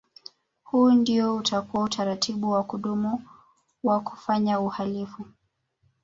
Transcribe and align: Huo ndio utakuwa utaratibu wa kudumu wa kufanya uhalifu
Huo 0.63 0.91
ndio 0.93 1.35
utakuwa 1.35 1.83
utaratibu 1.83 2.51
wa 2.51 2.63
kudumu 2.63 3.21
wa 3.83 3.99
kufanya 4.01 4.59
uhalifu 4.59 5.23